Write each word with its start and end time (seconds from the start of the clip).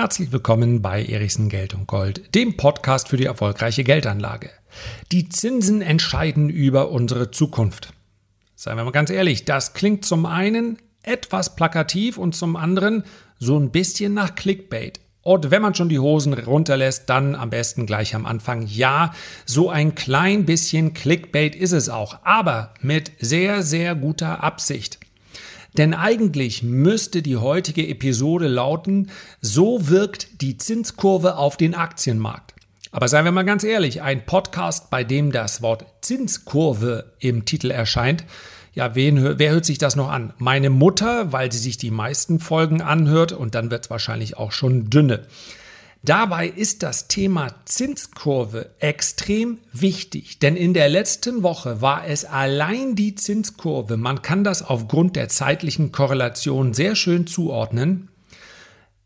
Herzlich 0.00 0.32
willkommen 0.32 0.80
bei 0.80 1.04
Erichsen 1.04 1.50
Geld 1.50 1.74
und 1.74 1.86
Gold, 1.86 2.34
dem 2.34 2.56
Podcast 2.56 3.08
für 3.08 3.18
die 3.18 3.26
erfolgreiche 3.26 3.84
Geldanlage. 3.84 4.48
Die 5.12 5.28
Zinsen 5.28 5.82
entscheiden 5.82 6.48
über 6.48 6.90
unsere 6.90 7.30
Zukunft. 7.32 7.92
Seien 8.56 8.78
wir 8.78 8.84
mal 8.84 8.92
ganz 8.92 9.10
ehrlich, 9.10 9.44
das 9.44 9.74
klingt 9.74 10.06
zum 10.06 10.24
einen 10.24 10.78
etwas 11.02 11.54
plakativ 11.54 12.16
und 12.16 12.34
zum 12.34 12.56
anderen 12.56 13.04
so 13.38 13.58
ein 13.58 13.72
bisschen 13.72 14.14
nach 14.14 14.34
Clickbait. 14.36 15.00
Und 15.20 15.50
wenn 15.50 15.60
man 15.60 15.74
schon 15.74 15.90
die 15.90 15.98
Hosen 15.98 16.32
runterlässt, 16.32 17.10
dann 17.10 17.34
am 17.34 17.50
besten 17.50 17.84
gleich 17.84 18.14
am 18.14 18.24
Anfang. 18.24 18.66
Ja, 18.66 19.12
so 19.44 19.68
ein 19.68 19.94
klein 19.94 20.46
bisschen 20.46 20.94
Clickbait 20.94 21.54
ist 21.54 21.72
es 21.72 21.90
auch, 21.90 22.20
aber 22.24 22.72
mit 22.80 23.12
sehr, 23.18 23.62
sehr 23.62 23.94
guter 23.94 24.42
Absicht. 24.42 24.98
Denn 25.76 25.94
eigentlich 25.94 26.62
müsste 26.62 27.22
die 27.22 27.36
heutige 27.36 27.86
Episode 27.86 28.48
lauten, 28.48 29.10
so 29.40 29.88
wirkt 29.88 30.40
die 30.40 30.56
Zinskurve 30.56 31.36
auf 31.36 31.56
den 31.56 31.74
Aktienmarkt. 31.74 32.54
Aber 32.92 33.06
seien 33.06 33.24
wir 33.24 33.32
mal 33.32 33.44
ganz 33.44 33.62
ehrlich, 33.62 34.02
ein 34.02 34.26
Podcast, 34.26 34.90
bei 34.90 35.04
dem 35.04 35.30
das 35.30 35.62
Wort 35.62 35.86
Zinskurve 36.00 37.12
im 37.20 37.44
Titel 37.44 37.70
erscheint, 37.70 38.24
ja, 38.72 38.94
wen, 38.94 39.38
wer 39.38 39.50
hört 39.50 39.64
sich 39.64 39.78
das 39.78 39.96
noch 39.96 40.10
an? 40.10 40.32
Meine 40.38 40.70
Mutter, 40.70 41.32
weil 41.32 41.50
sie 41.50 41.58
sich 41.58 41.76
die 41.76 41.90
meisten 41.90 42.38
Folgen 42.38 42.80
anhört 42.82 43.32
und 43.32 43.54
dann 43.54 43.70
wird 43.70 43.84
es 43.84 43.90
wahrscheinlich 43.90 44.36
auch 44.36 44.52
schon 44.52 44.90
dünne. 44.90 45.26
Dabei 46.02 46.48
ist 46.48 46.82
das 46.82 47.08
Thema 47.08 47.48
Zinskurve 47.66 48.70
extrem 48.78 49.58
wichtig, 49.72 50.38
denn 50.38 50.56
in 50.56 50.72
der 50.72 50.88
letzten 50.88 51.42
Woche 51.42 51.82
war 51.82 52.06
es 52.06 52.24
allein 52.24 52.94
die 52.96 53.14
Zinskurve, 53.14 53.98
man 53.98 54.22
kann 54.22 54.42
das 54.42 54.62
aufgrund 54.62 55.14
der 55.14 55.28
zeitlichen 55.28 55.92
Korrelation 55.92 56.72
sehr 56.72 56.96
schön 56.96 57.26
zuordnen. 57.26 58.08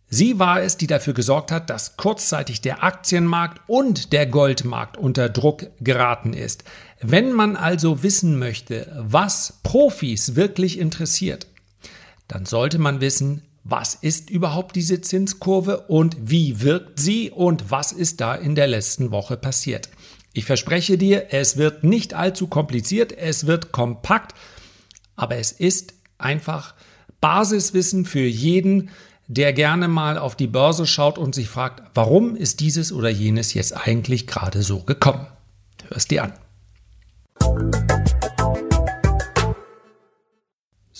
Sie 0.06 0.38
war 0.38 0.62
es, 0.62 0.76
die 0.76 0.86
dafür 0.86 1.14
gesorgt 1.14 1.50
hat, 1.50 1.68
dass 1.68 1.96
kurzzeitig 1.96 2.60
der 2.60 2.84
Aktienmarkt 2.84 3.60
und 3.66 4.12
der 4.12 4.26
Goldmarkt 4.26 4.96
unter 4.96 5.28
Druck 5.28 5.66
geraten 5.80 6.32
ist. 6.32 6.62
Wenn 7.00 7.32
man 7.32 7.56
also 7.56 8.04
wissen 8.04 8.38
möchte, 8.38 8.96
was 8.96 9.58
Profis 9.64 10.36
wirklich 10.36 10.78
interessiert, 10.78 11.48
dann 12.28 12.46
sollte 12.46 12.78
man 12.78 13.00
wissen, 13.00 13.42
was 13.64 13.94
ist 13.94 14.28
überhaupt 14.28 14.76
diese 14.76 15.00
Zinskurve 15.00 15.80
und 15.88 16.16
wie 16.20 16.60
wirkt 16.60 17.00
sie 17.00 17.30
und 17.30 17.70
was 17.70 17.92
ist 17.92 18.20
da 18.20 18.34
in 18.34 18.54
der 18.54 18.66
letzten 18.66 19.10
Woche 19.10 19.38
passiert. 19.38 19.88
Ich 20.34 20.44
verspreche 20.44 20.98
dir, 20.98 21.28
es 21.30 21.56
wird 21.56 21.82
nicht 21.82 22.12
allzu 22.12 22.46
kompliziert, 22.46 23.12
es 23.12 23.46
wird 23.46 23.72
kompakt, 23.72 24.34
aber 25.16 25.36
es 25.36 25.52
ist 25.52 25.94
einfach 26.18 26.74
Basiswissen 27.20 28.04
für 28.04 28.26
jeden, 28.26 28.90
der 29.28 29.54
gerne 29.54 29.88
mal 29.88 30.18
auf 30.18 30.36
die 30.36 30.46
Börse 30.46 30.86
schaut 30.86 31.16
und 31.16 31.34
sich 31.34 31.48
fragt, 31.48 31.82
warum 31.94 32.36
ist 32.36 32.60
dieses 32.60 32.92
oder 32.92 33.08
jenes 33.08 33.54
jetzt 33.54 33.72
eigentlich 33.74 34.26
gerade 34.26 34.62
so 34.62 34.80
gekommen. 34.80 35.26
Hörst 35.88 36.10
dir 36.10 36.24
an. 36.24 36.32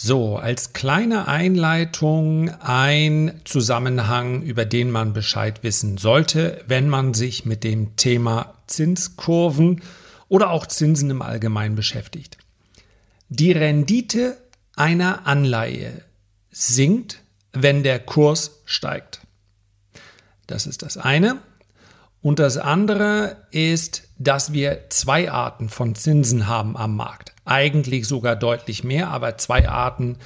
So, 0.07 0.37
als 0.37 0.75
kleine 0.75 1.29
Einleitung 1.29 2.51
ein 2.61 3.41
Zusammenhang, 3.45 4.43
über 4.43 4.67
den 4.67 4.91
man 4.91 5.15
Bescheid 5.15 5.63
wissen 5.63 5.97
sollte, 5.97 6.63
wenn 6.67 6.91
man 6.91 7.15
sich 7.15 7.47
mit 7.47 7.65
dem 7.65 7.97
Thema 7.97 8.53
Zinskurven 8.67 9.81
oder 10.29 10.51
auch 10.51 10.67
Zinsen 10.67 11.09
im 11.09 11.23
Allgemeinen 11.23 11.75
beschäftigt. 11.75 12.37
Die 13.31 13.53
Rendite 13.53 14.37
einer 14.77 15.27
Anleihe 15.27 16.03
sinkt, 16.51 17.23
wenn 17.55 17.83
der 17.83 17.99
Kurs 17.99 18.61
steigt. 18.67 19.23
Das 20.47 20.67
ist 20.67 20.83
das 20.83 20.99
eine. 20.99 21.39
Und 22.21 22.41
das 22.41 22.59
andere 22.59 23.39
ist, 23.53 24.03
dass 24.19 24.53
wir 24.53 24.91
zwei 24.91 25.31
Arten 25.31 25.71
von 25.71 25.95
Zinsen 25.95 26.47
haben 26.47 26.77
am 26.77 26.95
Markt 26.95 27.24
eigentlich 27.45 28.07
sogar 28.07 28.37
deutlich 28.37 28.85
mehr, 28.85 29.09
aber 29.09 29.37
zwei 29.39 29.69
Arten, 29.69 30.17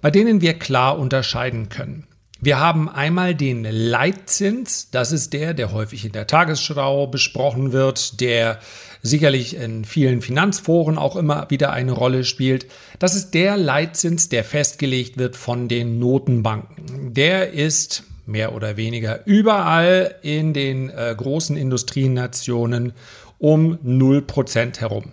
bei 0.00 0.10
denen 0.10 0.40
wir 0.40 0.54
klar 0.54 0.98
unterscheiden 0.98 1.68
können. 1.68 2.06
Wir 2.40 2.58
haben 2.58 2.90
einmal 2.90 3.34
den 3.34 3.64
Leitzins, 3.64 4.90
das 4.90 5.12
ist 5.12 5.32
der, 5.32 5.54
der 5.54 5.72
häufig 5.72 6.04
in 6.04 6.12
der 6.12 6.26
Tagesschau 6.26 7.06
besprochen 7.06 7.72
wird, 7.72 8.20
der 8.20 8.58
sicherlich 9.00 9.56
in 9.56 9.86
vielen 9.86 10.20
Finanzforen 10.20 10.98
auch 10.98 11.16
immer 11.16 11.48
wieder 11.48 11.72
eine 11.72 11.92
Rolle 11.92 12.24
spielt. 12.24 12.66
Das 12.98 13.14
ist 13.14 13.32
der 13.32 13.56
Leitzins, 13.56 14.28
der 14.28 14.44
festgelegt 14.44 15.16
wird 15.16 15.36
von 15.36 15.68
den 15.68 15.98
Notenbanken. 15.98 17.14
Der 17.14 17.52
ist 17.52 18.02
mehr 18.26 18.54
oder 18.54 18.76
weniger 18.76 19.26
überall 19.26 20.16
in 20.20 20.52
den 20.52 20.90
äh, 20.90 21.14
großen 21.16 21.56
Industrienationen 21.56 22.92
um 23.38 23.78
0% 23.78 24.80
herum. 24.80 25.12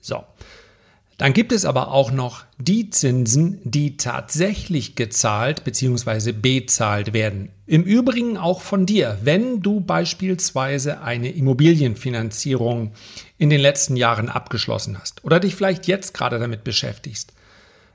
So. 0.00 0.24
Dann 1.20 1.34
gibt 1.34 1.52
es 1.52 1.66
aber 1.66 1.92
auch 1.92 2.12
noch 2.12 2.44
die 2.56 2.88
Zinsen, 2.88 3.60
die 3.62 3.98
tatsächlich 3.98 4.94
gezahlt 4.94 5.64
bzw. 5.64 6.32
bezahlt 6.32 7.12
werden. 7.12 7.50
Im 7.66 7.82
Übrigen 7.82 8.38
auch 8.38 8.62
von 8.62 8.86
dir, 8.86 9.18
wenn 9.22 9.60
du 9.60 9.80
beispielsweise 9.80 11.02
eine 11.02 11.30
Immobilienfinanzierung 11.30 12.92
in 13.36 13.50
den 13.50 13.60
letzten 13.60 13.96
Jahren 13.96 14.30
abgeschlossen 14.30 14.98
hast 14.98 15.22
oder 15.22 15.40
dich 15.40 15.54
vielleicht 15.54 15.86
jetzt 15.86 16.14
gerade 16.14 16.38
damit 16.38 16.64
beschäftigst, 16.64 17.34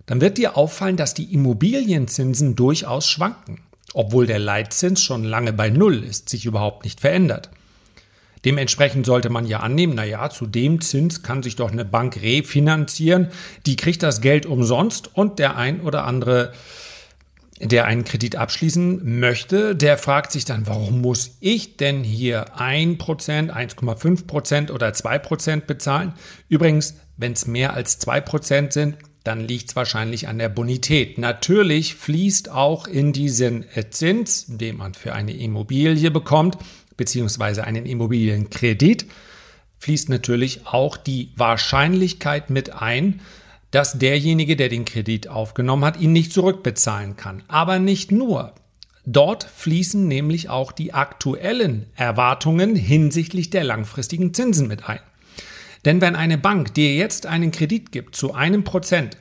dann 0.06 0.22
wird 0.22 0.38
dir 0.38 0.56
auffallen, 0.56 0.96
dass 0.96 1.16
die 1.16 1.34
Immobilienzinsen 1.34 2.56
durchaus 2.56 3.10
schwanken, 3.10 3.62
obwohl 3.96 4.28
der 4.28 4.38
Leitzins 4.38 5.02
schon 5.02 5.24
lange 5.24 5.52
bei 5.52 5.72
Null 5.72 6.04
ist, 6.04 6.30
sich 6.30 6.46
überhaupt 6.46 6.84
nicht 6.84 7.00
verändert. 7.00 7.50
Dementsprechend 8.46 9.06
sollte 9.06 9.30
man 9.30 9.46
ja 9.46 9.60
annehmen, 9.60 9.96
naja, 9.96 10.30
zu 10.30 10.46
dem 10.46 10.80
Zins 10.80 11.24
kann 11.24 11.44
sich 11.44 11.56
doch 11.56 11.72
eine 11.72 11.84
Bank 11.86 12.22
refinanzieren, 12.22 13.30
die 13.66 13.76
kriegt 13.76 14.04
das 14.04 14.22
Geld 14.22 14.46
umsonst 14.46 15.16
und 15.16 15.40
der 15.40 15.58
ein 15.58 15.82
oder 15.82 16.06
andere 16.06 16.54
der 17.60 17.86
einen 17.86 18.04
Kredit 18.04 18.36
abschließen 18.36 19.20
möchte, 19.20 19.76
der 19.76 19.98
fragt 19.98 20.34
sich 20.34 20.44
dann, 20.44 20.68
warum 20.68 21.00
muss 21.02 21.38
ich 21.40 21.78
denn 21.78 22.04
hier 22.04 22.58
1%, 22.58 22.98
1,5% 23.00 24.72
oder 24.72 24.90
2% 24.90 25.62
bezahlen? 25.62 26.14
Übrigens, 26.50 26.96
wenn 27.16 27.32
es 27.32 27.48
mehr 27.48 27.74
als 27.74 28.02
2% 28.02 28.74
sind, 28.74 28.98
dann 29.24 29.40
liegt 29.40 29.70
es 29.70 29.76
wahrscheinlich 29.76 30.28
an 30.28 30.38
der 30.38 30.50
Bonität. 30.50 31.18
Natürlich 31.18 31.96
fließt 31.96 32.52
auch 32.52 32.88
in 32.88 33.14
diesen 33.14 33.66
Zins, 33.90 34.46
den 34.48 34.78
man 34.78 34.94
für 34.94 35.14
eine 35.14 35.34
Immobilie 35.34 36.12
bekommt, 36.12 36.58
beziehungsweise 36.98 37.64
einen 37.64 37.86
Immobilienkredit, 37.86 39.06
fließt 39.80 40.10
natürlich 40.10 40.66
auch 40.66 40.98
die 40.98 41.32
Wahrscheinlichkeit 41.36 42.50
mit 42.50 42.74
ein, 42.74 43.22
dass 43.72 44.00
derjenige, 44.00 44.56
der 44.56 44.70
den 44.70 44.86
Kredit 44.86 45.28
aufgenommen 45.28 45.84
hat, 45.84 46.00
ihn 46.00 46.14
nicht 46.14 46.32
zurückbezahlen 46.32 47.18
kann. 47.18 47.44
Aber 47.48 47.80
nicht 47.80 48.12
nur. 48.12 48.54
Dort 49.06 49.44
fließen 49.44 50.08
nämlich 50.08 50.50
auch 50.50 50.72
die 50.72 50.94
aktuellen 50.94 51.86
Erwartungen 51.96 52.76
hinsichtlich 52.76 53.50
der 53.50 53.64
langfristigen 53.64 54.34
Zinsen 54.34 54.68
mit 54.68 54.90
ein. 54.90 55.00
Denn 55.84 56.02
wenn 56.02 56.16
eine 56.16 56.40
Bank 56.40 56.74
dir 56.74 56.96
jetzt 56.96 57.28
einen 57.28 57.52
Kredit 57.52 57.92
gibt 57.92 58.16
zu 58.16 58.34
einem 58.34 58.64
Prozent, 58.64 59.18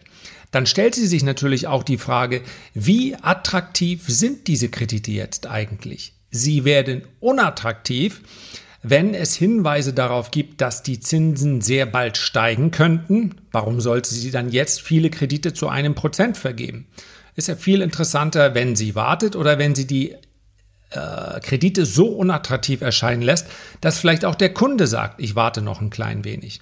dann 0.55 0.67
stellt 0.67 0.95
sie 0.95 1.07
sich 1.07 1.25
natürlich 1.25 1.67
auch 1.67 1.83
die 1.83 1.99
Frage, 1.99 2.43
wie 2.75 3.17
attraktiv 3.17 4.05
sind 4.07 4.47
diese 4.47 4.69
Kredite 4.69 5.11
jetzt 5.11 5.47
eigentlich? 5.47 6.13
Sie 6.31 6.65
werden 6.65 7.03
unattraktiv, 7.21 8.21
wenn 8.83 9.15
es 9.15 9.35
Hinweise 9.35 9.93
darauf 9.93 10.31
gibt, 10.31 10.61
dass 10.61 10.83
die 10.83 11.01
Zinsen 11.01 11.61
sehr 11.61 11.87
bald 11.87 12.19
steigen 12.19 12.71
könnten. 12.71 13.37
Warum 13.51 13.81
sollte 13.81 14.15
sie 14.15 14.31
dann 14.31 14.51
jetzt 14.51 14.83
viele 14.83 15.11
Kredite 15.11 15.55
zu 15.55 15.69
einem 15.69 15.95
Prozent 15.95 16.37
vergeben? 16.37 16.87
Ist 17.35 17.49
ja 17.49 17.57
viel 17.57 17.81
interessanter, 17.81 18.55
wenn 18.55 18.77
sie 18.77 18.95
wartet 18.95 19.37
oder 19.37 19.59
wenn 19.59 19.75
sie 19.75 19.87
die 19.87 20.15
äh, 20.91 21.41
Kredite 21.41 21.87
so 21.87 22.09
unattraktiv 22.09 22.81
erscheinen 22.81 23.23
lässt, 23.23 23.47
dass 23.81 23.99
vielleicht 23.99 24.25
auch 24.25 24.35
der 24.35 24.53
Kunde 24.53 24.87
sagt, 24.87 25.21
ich 25.21 25.35
warte 25.35 25.63
noch 25.63 25.81
ein 25.81 25.91
klein 25.91 26.25
wenig. 26.25 26.61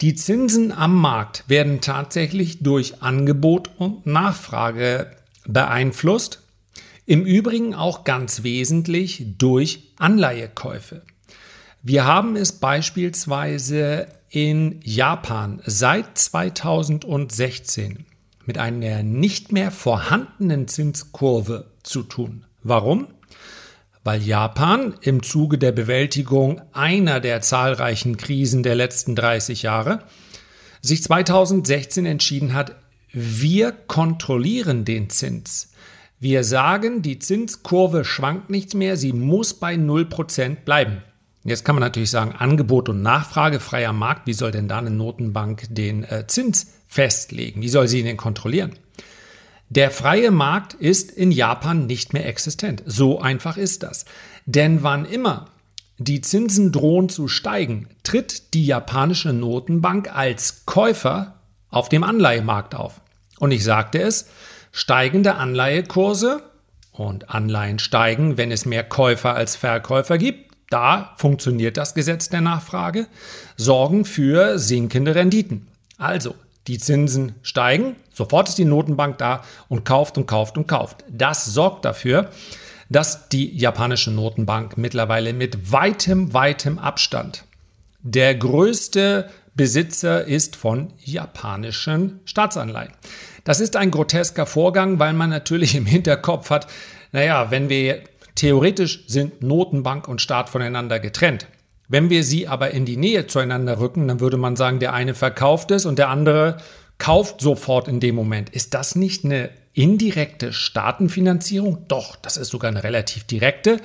Die 0.00 0.14
Zinsen 0.14 0.70
am 0.70 0.94
Markt 0.94 1.42
werden 1.48 1.80
tatsächlich 1.80 2.62
durch 2.62 3.02
Angebot 3.02 3.70
und 3.78 4.06
Nachfrage 4.06 5.10
beeinflusst 5.44 6.40
im 7.04 7.24
Übrigen 7.24 7.74
auch 7.74 8.04
ganz 8.04 8.44
wesentlich 8.44 9.24
durch 9.38 9.92
Anleihekäufe. 9.96 11.02
Wir 11.82 12.04
haben 12.04 12.36
es 12.36 12.52
beispielsweise 12.52 14.06
in 14.30 14.78
Japan 14.84 15.60
seit 15.66 16.16
2016 16.16 18.06
mit 18.44 18.56
einer 18.56 19.02
nicht 19.02 19.50
mehr 19.50 19.72
vorhandenen 19.72 20.68
Zinskurve 20.68 21.72
zu 21.82 22.04
tun. 22.04 22.44
Warum? 22.62 23.08
Weil 24.08 24.22
Japan 24.22 24.94
im 25.02 25.22
Zuge 25.22 25.58
der 25.58 25.70
Bewältigung 25.70 26.62
einer 26.72 27.20
der 27.20 27.42
zahlreichen 27.42 28.16
Krisen 28.16 28.62
der 28.62 28.74
letzten 28.74 29.14
30 29.14 29.64
Jahre 29.64 30.02
sich 30.80 31.02
2016 31.02 32.06
entschieden 32.06 32.54
hat, 32.54 32.74
wir 33.12 33.70
kontrollieren 33.70 34.86
den 34.86 35.10
Zins. 35.10 35.74
Wir 36.18 36.42
sagen, 36.42 37.02
die 37.02 37.18
Zinskurve 37.18 38.02
schwankt 38.06 38.48
nicht 38.48 38.72
mehr, 38.72 38.96
sie 38.96 39.12
muss 39.12 39.52
bei 39.52 39.74
0% 39.74 40.64
bleiben. 40.64 41.02
Jetzt 41.44 41.66
kann 41.66 41.74
man 41.74 41.82
natürlich 41.82 42.10
sagen, 42.10 42.32
Angebot 42.32 42.88
und 42.88 43.02
Nachfrage, 43.02 43.60
freier 43.60 43.92
Markt, 43.92 44.26
wie 44.26 44.32
soll 44.32 44.52
denn 44.52 44.68
da 44.68 44.78
eine 44.78 44.88
Notenbank 44.88 45.66
den 45.68 46.04
äh, 46.04 46.26
Zins 46.26 46.68
festlegen? 46.86 47.60
Wie 47.60 47.68
soll 47.68 47.88
sie 47.88 47.98
ihn 47.98 48.06
denn 48.06 48.16
kontrollieren? 48.16 48.72
Der 49.70 49.90
freie 49.90 50.30
Markt 50.30 50.74
ist 50.74 51.10
in 51.10 51.30
Japan 51.30 51.86
nicht 51.86 52.12
mehr 52.12 52.26
existent. 52.26 52.82
So 52.86 53.20
einfach 53.20 53.56
ist 53.56 53.82
das. 53.82 54.06
Denn 54.46 54.82
wann 54.82 55.04
immer 55.04 55.50
die 55.98 56.20
Zinsen 56.20 56.72
drohen 56.72 57.08
zu 57.08 57.28
steigen, 57.28 57.88
tritt 58.02 58.54
die 58.54 58.64
japanische 58.64 59.32
Notenbank 59.32 60.14
als 60.14 60.64
Käufer 60.64 61.34
auf 61.70 61.88
dem 61.88 62.04
Anleihemarkt 62.04 62.74
auf. 62.74 63.00
Und 63.38 63.50
ich 63.50 63.64
sagte 63.64 64.00
es, 64.00 64.28
Steigende 64.70 65.34
Anleihekurse 65.34 66.42
und 66.92 67.30
Anleihen 67.30 67.78
steigen, 67.78 68.36
wenn 68.36 68.52
es 68.52 68.66
mehr 68.66 68.84
Käufer 68.84 69.34
als 69.34 69.56
Verkäufer 69.56 70.18
gibt. 70.18 70.52
Da 70.70 71.14
funktioniert 71.16 71.76
das 71.76 71.94
Gesetz 71.94 72.28
der 72.28 72.42
Nachfrage, 72.42 73.06
sorgen 73.56 74.04
für 74.04 74.58
sinkende 74.58 75.14
Renditen. 75.14 75.66
Also, 75.96 76.34
die 76.66 76.78
Zinsen 76.78 77.34
steigen, 77.42 77.96
sofort 78.18 78.50
ist 78.50 78.58
die 78.58 78.66
Notenbank 78.66 79.16
da 79.16 79.42
und 79.68 79.86
kauft 79.86 80.18
und 80.18 80.26
kauft 80.26 80.58
und 80.58 80.66
kauft. 80.66 81.04
Das 81.08 81.46
sorgt 81.46 81.86
dafür, 81.86 82.28
dass 82.90 83.28
die 83.30 83.56
japanische 83.56 84.10
Notenbank 84.10 84.76
mittlerweile 84.76 85.32
mit 85.32 85.72
weitem, 85.72 86.34
weitem 86.34 86.78
Abstand 86.78 87.44
der 88.02 88.34
größte 88.34 89.28
Besitzer 89.54 90.24
ist 90.24 90.56
von 90.56 90.92
japanischen 91.04 92.20
Staatsanleihen. 92.24 92.92
Das 93.44 93.60
ist 93.60 93.76
ein 93.76 93.90
grotesker 93.90 94.46
Vorgang, 94.46 94.98
weil 94.98 95.12
man 95.14 95.30
natürlich 95.30 95.74
im 95.74 95.86
Hinterkopf 95.86 96.50
hat, 96.50 96.68
naja, 97.12 97.50
wenn 97.50 97.68
wir 97.68 98.02
theoretisch 98.34 99.04
sind 99.08 99.42
Notenbank 99.42 100.06
und 100.06 100.20
Staat 100.20 100.48
voneinander 100.48 101.00
getrennt. 101.00 101.48
Wenn 101.88 102.10
wir 102.10 102.22
sie 102.22 102.46
aber 102.46 102.70
in 102.70 102.84
die 102.84 102.96
Nähe 102.96 103.26
zueinander 103.26 103.80
rücken, 103.80 104.06
dann 104.06 104.20
würde 104.20 104.36
man 104.36 104.56
sagen, 104.56 104.78
der 104.78 104.92
eine 104.92 105.14
verkauft 105.14 105.70
es 105.70 105.86
und 105.86 105.98
der 105.98 106.10
andere 106.10 106.58
kauft 106.98 107.40
sofort 107.40 107.88
in 107.88 108.00
dem 108.00 108.14
Moment. 108.14 108.50
Ist 108.50 108.74
das 108.74 108.94
nicht 108.94 109.24
eine 109.24 109.50
indirekte 109.72 110.52
Staatenfinanzierung? 110.52 111.86
Doch, 111.88 112.16
das 112.16 112.36
ist 112.36 112.48
sogar 112.48 112.70
eine 112.70 112.84
relativ 112.84 113.24
direkte. 113.24 113.78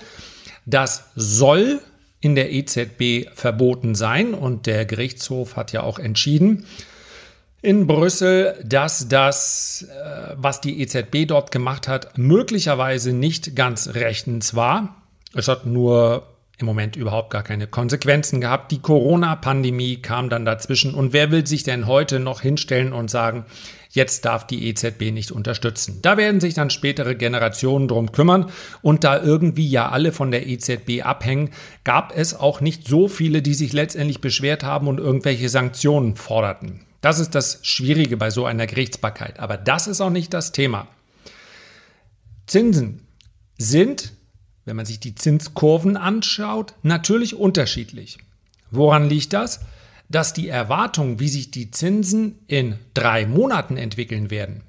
Das 0.66 1.06
soll 1.16 1.82
in 2.20 2.36
der 2.36 2.52
EZB 2.52 3.30
verboten 3.34 3.96
sein 3.96 4.34
und 4.34 4.66
der 4.66 4.86
Gerichtshof 4.86 5.56
hat 5.56 5.74
ja 5.74 5.84
auch 5.84 6.00
entschieden, 6.00 6.66
in 7.62 7.88
Brüssel, 7.88 8.62
dass 8.66 9.08
das, 9.08 9.88
äh, 9.90 10.34
was 10.36 10.60
die 10.60 10.82
EZB 10.82 11.26
dort 11.26 11.52
gemacht 11.52 11.88
hat, 11.88 12.18
möglicherweise 12.18 13.14
nicht 13.14 13.56
ganz 13.56 13.94
rechtens 13.94 14.54
war. 14.54 15.02
Es 15.34 15.48
hat 15.48 15.66
nur 15.66 16.28
im 16.60 16.66
Moment 16.68 16.96
überhaupt 16.96 17.32
gar 17.32 17.44
keine 17.44 17.68
Konsequenzen 17.68 18.40
gehabt. 18.40 18.72
Die 18.72 18.80
Corona-Pandemie 18.80 20.02
kam 20.02 20.30
dann 20.30 20.46
dazwischen. 20.46 20.94
Und 20.94 21.12
wer 21.12 21.32
will 21.32 21.48
sich 21.48 21.64
denn 21.64 21.88
heute 21.88 22.20
noch 22.20 22.42
hinstellen 22.42 22.94
und 22.94 23.10
sagen, 23.10 23.46
jetzt 23.90 24.26
darf 24.26 24.46
die 24.46 24.68
EZB 24.68 25.12
nicht 25.12 25.32
unterstützen? 25.32 26.00
Da 26.04 26.16
werden 26.16 26.40
sich 26.40 26.54
dann 26.54 26.70
spätere 26.70 27.16
Generationen 27.16 27.88
drum 27.88 28.12
kümmern. 28.12 28.52
Und 28.84 29.04
da 29.04 29.22
irgendwie 29.22 29.68
ja 29.68 29.90
alle 29.90 30.12
von 30.12 30.30
der 30.30 30.48
EZB 30.48 31.04
abhängen, 31.04 31.50
gab 31.84 32.16
es 32.16 32.36
auch 32.36 32.62
nicht 32.62 32.88
so 32.88 33.08
viele, 33.08 33.42
die 33.42 33.56
sich 33.56 33.74
letztendlich 33.74 34.22
beschwert 34.22 34.64
haben 34.64 34.88
und 34.88 35.00
irgendwelche 35.00 35.50
Sanktionen 35.50 36.16
forderten. 36.16 36.86
Das 37.02 37.20
ist 37.20 37.34
das 37.36 37.60
Schwierige 37.64 38.16
bei 38.16 38.30
so 38.30 38.46
einer 38.46 38.68
Gerichtsbarkeit. 38.68 39.40
Aber 39.40 39.58
das 39.58 39.88
ist 39.88 40.02
auch 40.02 40.12
nicht 40.12 40.34
das 40.34 40.52
Thema. 40.52 40.88
Zinsen 42.46 43.08
sind, 43.58 44.14
wenn 44.66 44.76
man 44.76 44.86
sich 44.86 45.00
die 45.00 45.16
Zinskurven 45.16 45.98
anschaut, 45.98 46.74
natürlich 46.84 47.36
unterschiedlich. 47.36 48.18
Woran 48.72 49.10
liegt 49.10 49.34
das? 49.34 49.62
Dass 50.10 50.34
die 50.34 50.48
Erwartung, 50.48 51.20
wie 51.20 51.30
sich 51.30 51.52
die 51.52 51.72
Zinsen 51.72 52.40
in 52.48 52.76
drei 52.94 53.26
Monaten 53.26 53.78
entwickeln 53.78 54.30
werden 54.30 54.62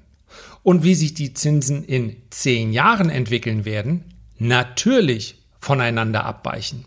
und 0.63 0.83
wie 0.83 0.95
sich 0.95 1.13
die 1.13 1.33
Zinsen 1.33 1.83
in 1.83 2.15
zehn 2.29 2.73
Jahren 2.73 3.09
entwickeln 3.09 3.65
werden, 3.65 4.03
natürlich 4.37 5.37
voneinander 5.59 6.25
abweichen. 6.25 6.85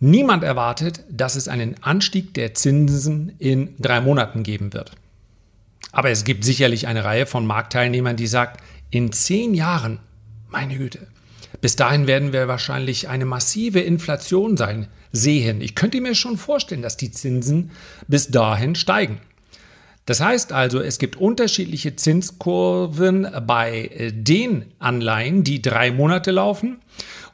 Niemand 0.00 0.42
erwartet, 0.42 1.04
dass 1.10 1.36
es 1.36 1.46
einen 1.46 1.82
Anstieg 1.82 2.32
der 2.34 2.54
Zinsen 2.54 3.34
in 3.38 3.74
drei 3.78 4.00
Monaten 4.00 4.42
geben 4.42 4.72
wird. 4.72 4.92
Aber 5.92 6.10
es 6.10 6.24
gibt 6.24 6.44
sicherlich 6.44 6.86
eine 6.86 7.04
Reihe 7.04 7.26
von 7.26 7.46
Marktteilnehmern, 7.46 8.16
die 8.16 8.26
sagt, 8.26 8.62
in 8.90 9.12
zehn 9.12 9.54
Jahren, 9.54 9.98
meine 10.50 10.76
Güte, 10.76 11.06
bis 11.60 11.76
dahin 11.76 12.06
werden 12.06 12.32
wir 12.32 12.48
wahrscheinlich 12.48 13.08
eine 13.08 13.24
massive 13.24 13.80
Inflation 13.80 14.56
sein, 14.56 14.88
sehen. 15.12 15.60
Ich 15.60 15.74
könnte 15.74 16.00
mir 16.00 16.14
schon 16.14 16.36
vorstellen, 16.36 16.82
dass 16.82 16.96
die 16.96 17.10
Zinsen 17.10 17.70
bis 18.06 18.28
dahin 18.28 18.74
steigen. 18.74 19.18
Das 20.06 20.20
heißt 20.20 20.52
also, 20.52 20.80
es 20.80 20.98
gibt 20.98 21.16
unterschiedliche 21.16 21.94
Zinskurven 21.94 23.28
bei 23.46 24.10
den 24.12 24.66
Anleihen, 24.78 25.44
die 25.44 25.62
drei 25.62 25.92
Monate 25.92 26.30
laufen 26.30 26.78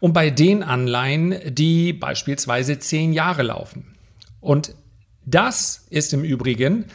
und 0.01 0.13
bei 0.13 0.31
den 0.31 0.63
Anleihen, 0.63 1.35
die 1.47 1.93
beispielsweise 1.93 2.79
zehn 2.79 3.13
Jahre 3.13 3.45
laufen. 3.45 3.95
Und 4.41 4.75
das 5.25 5.87
ist 5.91 6.13
im 6.13 6.23
Übrigen 6.23 6.87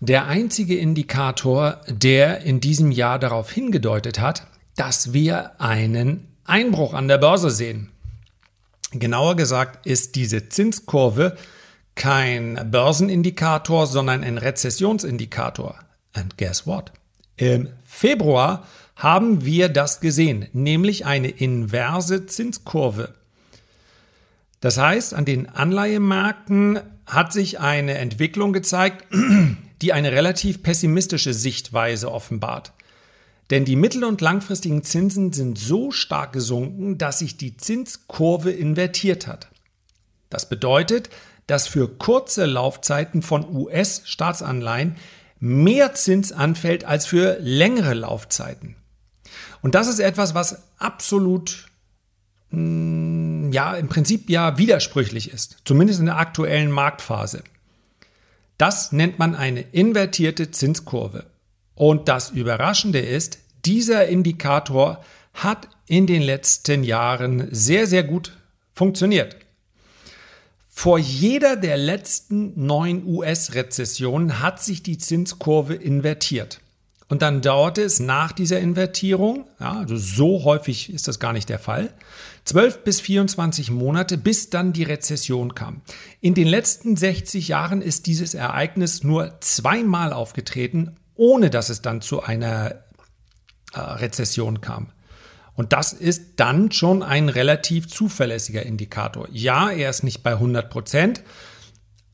der 0.00 0.26
einzige 0.26 0.78
Indikator, 0.78 1.82
der 1.86 2.40
in 2.40 2.60
diesem 2.60 2.90
Jahr 2.90 3.18
darauf 3.18 3.50
hingedeutet 3.50 4.20
hat, 4.20 4.46
dass 4.76 5.12
wir 5.12 5.60
einen 5.60 6.28
Einbruch 6.44 6.94
an 6.94 7.08
der 7.08 7.18
Börse 7.18 7.50
sehen. 7.50 7.90
Genauer 8.92 9.36
gesagt 9.36 9.86
ist 9.86 10.16
diese 10.16 10.48
Zinskurve 10.48 11.36
kein 11.94 12.70
Börsenindikator, 12.70 13.86
sondern 13.86 14.24
ein 14.24 14.38
Rezessionsindikator. 14.38 15.78
And 16.12 16.36
guess 16.38 16.66
what? 16.66 16.92
Im 17.36 17.68
Februar 17.86 18.66
haben 18.96 19.44
wir 19.44 19.68
das 19.68 20.00
gesehen, 20.00 20.46
nämlich 20.52 21.06
eine 21.06 21.28
inverse 21.28 22.26
Zinskurve. 22.26 23.14
Das 24.60 24.76
heißt, 24.76 25.14
an 25.14 25.24
den 25.24 25.48
Anleihemärkten 25.48 26.80
hat 27.06 27.32
sich 27.32 27.60
eine 27.60 27.96
Entwicklung 27.96 28.52
gezeigt, 28.52 29.06
die 29.82 29.92
eine 29.92 30.12
relativ 30.12 30.62
pessimistische 30.62 31.32
Sichtweise 31.32 32.12
offenbart. 32.12 32.72
Denn 33.50 33.64
die 33.64 33.76
mittel- 33.76 34.04
und 34.04 34.20
langfristigen 34.20 34.84
Zinsen 34.84 35.32
sind 35.32 35.58
so 35.58 35.90
stark 35.90 36.32
gesunken, 36.32 36.98
dass 36.98 37.18
sich 37.18 37.36
die 37.36 37.56
Zinskurve 37.56 38.52
invertiert 38.52 39.26
hat. 39.26 39.48
Das 40.28 40.48
bedeutet, 40.48 41.10
dass 41.48 41.66
für 41.66 41.88
kurze 41.88 42.46
Laufzeiten 42.46 43.22
von 43.22 43.44
US-Staatsanleihen 43.52 44.96
mehr 45.40 45.94
Zins 45.94 46.30
anfällt 46.30 46.84
als 46.84 47.06
für 47.06 47.38
längere 47.40 47.94
Laufzeiten. 47.94 48.76
Und 49.62 49.74
das 49.74 49.88
ist 49.88 49.98
etwas, 49.98 50.34
was 50.34 50.62
absolut 50.78 51.66
mm, 52.50 53.50
ja 53.50 53.74
im 53.74 53.88
Prinzip 53.88 54.30
ja 54.30 54.58
widersprüchlich 54.58 55.32
ist, 55.32 55.58
zumindest 55.64 55.98
in 55.98 56.06
der 56.06 56.18
aktuellen 56.18 56.70
Marktphase. 56.70 57.42
Das 58.58 58.92
nennt 58.92 59.18
man 59.18 59.34
eine 59.34 59.62
invertierte 59.62 60.50
Zinskurve. 60.52 61.26
Und 61.74 62.08
das 62.08 62.30
Überraschende 62.30 63.00
ist, 63.00 63.38
dieser 63.64 64.06
Indikator 64.06 65.02
hat 65.34 65.68
in 65.86 66.06
den 66.06 66.22
letzten 66.22 66.84
Jahren 66.84 67.48
sehr, 67.50 67.86
sehr 67.86 68.02
gut 68.02 68.36
funktioniert. 68.74 69.36
Vor 70.70 70.98
jeder 70.98 71.56
der 71.56 71.76
letzten 71.76 72.64
neun 72.66 73.04
US-Rezessionen 73.06 74.40
hat 74.40 74.62
sich 74.62 74.82
die 74.82 74.96
Zinskurve 74.96 75.74
invertiert. 75.74 76.60
Und 77.10 77.22
dann 77.22 77.42
dauerte 77.42 77.82
es 77.82 77.98
nach 77.98 78.30
dieser 78.30 78.60
Invertierung, 78.60 79.46
ja, 79.58 79.72
also 79.72 79.96
so 79.96 80.44
häufig 80.44 80.92
ist 80.92 81.08
das 81.08 81.18
gar 81.18 81.32
nicht 81.32 81.48
der 81.48 81.58
Fall, 81.58 81.92
12 82.44 82.84
bis 82.84 83.00
24 83.00 83.72
Monate, 83.72 84.16
bis 84.16 84.48
dann 84.48 84.72
die 84.72 84.84
Rezession 84.84 85.56
kam. 85.56 85.82
In 86.20 86.34
den 86.34 86.46
letzten 86.46 86.96
60 86.96 87.48
Jahren 87.48 87.82
ist 87.82 88.06
dieses 88.06 88.34
Ereignis 88.34 89.02
nur 89.02 89.40
zweimal 89.40 90.12
aufgetreten, 90.12 90.96
ohne 91.16 91.50
dass 91.50 91.68
es 91.68 91.82
dann 91.82 92.00
zu 92.00 92.22
einer 92.22 92.84
äh, 93.74 93.80
Rezession 93.80 94.60
kam. 94.60 94.88
Und 95.54 95.72
das 95.72 95.92
ist 95.92 96.34
dann 96.36 96.72
schon 96.72 97.02
ein 97.02 97.28
relativ 97.28 97.88
zuverlässiger 97.88 98.64
Indikator. 98.64 99.28
Ja, 99.30 99.70
er 99.70 99.90
ist 99.90 100.04
nicht 100.04 100.22
bei 100.22 100.32
100 100.32 100.70
Prozent, 100.70 101.22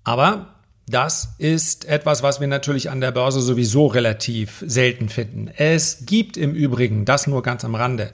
aber 0.03 0.57
das 0.89 1.35
ist 1.39 1.85
etwas, 1.85 2.23
was 2.23 2.41
wir 2.41 2.47
natürlich 2.47 2.91
an 2.91 3.01
der 3.01 3.11
Börse 3.11 3.41
sowieso 3.41 3.87
relativ 3.87 4.63
selten 4.67 5.09
finden. 5.09 5.49
Es 5.49 6.07
gibt 6.07 6.37
im 6.37 6.55
Übrigen, 6.55 7.05
das 7.05 7.27
nur 7.27 7.43
ganz 7.43 7.65
am 7.65 7.75
Rande, 7.75 8.13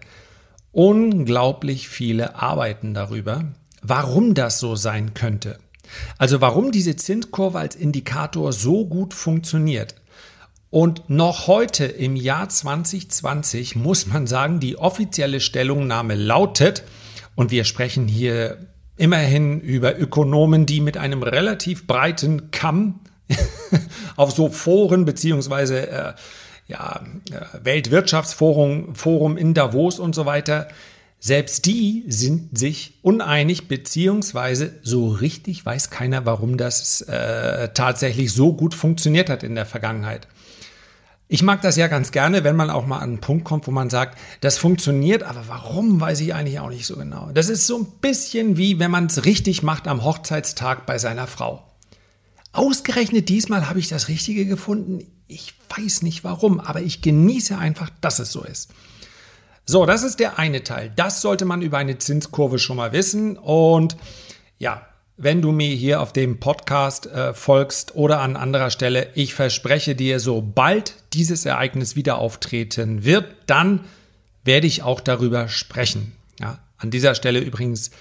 unglaublich 0.72 1.88
viele 1.88 2.36
Arbeiten 2.36 2.94
darüber, 2.94 3.44
warum 3.82 4.34
das 4.34 4.58
so 4.58 4.74
sein 4.74 5.12
könnte. 5.12 5.58
Also 6.16 6.40
warum 6.40 6.72
diese 6.72 6.96
Zinskurve 6.96 7.58
als 7.58 7.76
Indikator 7.76 8.52
so 8.52 8.86
gut 8.86 9.12
funktioniert. 9.12 9.94
Und 10.72 11.10
noch 11.10 11.48
heute 11.48 11.84
im 11.84 12.16
Jahr 12.16 12.48
2020 12.48 13.76
muss 13.76 14.06
man 14.06 14.26
sagen, 14.26 14.58
die 14.58 14.78
offizielle 14.78 15.40
Stellungnahme 15.40 16.14
lautet, 16.14 16.82
und 17.34 17.50
wir 17.50 17.64
sprechen 17.64 18.08
hier 18.08 18.56
immerhin 18.96 19.60
über 19.60 19.98
Ökonomen, 20.00 20.64
die 20.64 20.80
mit 20.80 20.96
einem 20.96 21.22
relativ 21.22 21.86
breiten 21.86 22.50
Kamm 22.52 23.00
auf 24.16 24.32
so 24.32 24.48
Foren 24.48 25.04
beziehungsweise 25.04 25.90
äh, 25.90 26.12
ja, 26.68 27.02
äh, 27.30 27.64
Weltwirtschaftsforum 27.64 28.94
Forum 28.94 29.36
in 29.36 29.52
Davos 29.52 29.98
und 29.98 30.14
so 30.14 30.24
weiter, 30.24 30.68
selbst 31.24 31.66
die 31.66 32.04
sind 32.08 32.58
sich 32.58 32.98
uneinig, 33.00 33.68
beziehungsweise 33.68 34.80
so 34.82 35.08
richtig 35.08 35.64
weiß 35.64 35.88
keiner, 35.88 36.26
warum 36.26 36.56
das 36.56 37.00
äh, 37.02 37.68
tatsächlich 37.74 38.32
so 38.32 38.54
gut 38.54 38.74
funktioniert 38.74 39.30
hat 39.30 39.44
in 39.44 39.54
der 39.54 39.64
Vergangenheit. 39.64 40.26
Ich 41.28 41.44
mag 41.44 41.62
das 41.62 41.76
ja 41.76 41.86
ganz 41.86 42.10
gerne, 42.10 42.42
wenn 42.42 42.56
man 42.56 42.70
auch 42.70 42.86
mal 42.86 42.98
an 42.98 43.10
einen 43.10 43.20
Punkt 43.20 43.44
kommt, 43.44 43.68
wo 43.68 43.70
man 43.70 43.88
sagt, 43.88 44.18
das 44.40 44.58
funktioniert, 44.58 45.22
aber 45.22 45.44
warum, 45.46 46.00
weiß 46.00 46.18
ich 46.22 46.34
eigentlich 46.34 46.58
auch 46.58 46.70
nicht 46.70 46.86
so 46.86 46.96
genau. 46.96 47.30
Das 47.32 47.48
ist 47.48 47.68
so 47.68 47.78
ein 47.78 47.86
bisschen 48.00 48.56
wie, 48.56 48.80
wenn 48.80 48.90
man 48.90 49.06
es 49.06 49.24
richtig 49.24 49.62
macht 49.62 49.86
am 49.86 50.02
Hochzeitstag 50.02 50.86
bei 50.86 50.98
seiner 50.98 51.28
Frau. 51.28 51.62
Ausgerechnet 52.50 53.28
diesmal 53.28 53.68
habe 53.68 53.78
ich 53.78 53.86
das 53.86 54.08
Richtige 54.08 54.44
gefunden. 54.44 55.06
Ich 55.28 55.54
weiß 55.74 56.02
nicht 56.02 56.24
warum, 56.24 56.58
aber 56.58 56.82
ich 56.82 57.00
genieße 57.00 57.56
einfach, 57.56 57.90
dass 58.00 58.18
es 58.18 58.32
so 58.32 58.42
ist. 58.42 58.70
So, 59.64 59.86
das 59.86 60.02
ist 60.02 60.18
der 60.20 60.38
eine 60.38 60.64
Teil. 60.64 60.90
Das 60.96 61.20
sollte 61.20 61.44
man 61.44 61.62
über 61.62 61.78
eine 61.78 61.98
Zinskurve 61.98 62.58
schon 62.58 62.76
mal 62.76 62.92
wissen. 62.92 63.36
Und 63.38 63.96
ja, 64.58 64.86
wenn 65.16 65.40
du 65.40 65.52
mir 65.52 65.74
hier 65.74 66.00
auf 66.00 66.12
dem 66.12 66.40
Podcast 66.40 67.06
äh, 67.06 67.32
folgst 67.32 67.94
oder 67.94 68.20
an 68.20 68.36
anderer 68.36 68.70
Stelle, 68.70 69.08
ich 69.14 69.34
verspreche 69.34 69.94
dir, 69.94 70.18
sobald 70.18 70.94
dieses 71.12 71.46
Ereignis 71.46 71.94
wieder 71.96 72.18
auftreten 72.18 73.04
wird, 73.04 73.26
dann 73.46 73.84
werde 74.44 74.66
ich 74.66 74.82
auch 74.82 75.00
darüber 75.00 75.48
sprechen. 75.48 76.12
Ja, 76.40 76.58
an 76.78 76.90
dieser 76.90 77.14
Stelle 77.14 77.38
übrigens 77.38 77.92